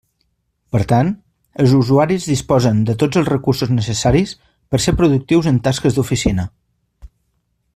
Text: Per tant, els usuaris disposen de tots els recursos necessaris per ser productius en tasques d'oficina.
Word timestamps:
Per 0.75 0.79
tant, 0.91 1.09
els 1.63 1.75
usuaris 1.79 2.25
disposen 2.31 2.79
de 2.89 2.95
tots 3.03 3.21
els 3.21 3.29
recursos 3.33 3.73
necessaris 3.75 4.33
per 4.73 4.81
ser 4.87 4.95
productius 5.03 5.51
en 5.53 5.61
tasques 5.69 5.99
d'oficina. 5.99 6.47